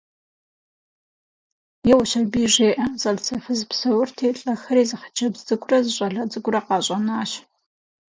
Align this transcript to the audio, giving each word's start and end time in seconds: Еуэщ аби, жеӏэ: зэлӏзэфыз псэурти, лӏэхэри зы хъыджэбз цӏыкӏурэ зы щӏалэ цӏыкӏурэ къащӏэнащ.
Еуэщ 1.91 2.11
аби, 2.19 2.43
жеӏэ: 2.53 2.85
зэлӏзэфыз 3.01 3.59
псэурти, 3.69 4.27
лӏэхэри 4.39 4.83
зы 4.89 4.95
хъыджэбз 5.01 5.39
цӏыкӏурэ 5.47 5.77
зы 5.83 5.91
щӏалэ 5.95 6.21
цӏыкӏурэ 6.31 6.61
къащӏэнащ. 6.67 7.31